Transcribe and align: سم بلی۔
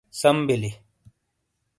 سم 0.19 0.37
بلی۔ 0.47 0.71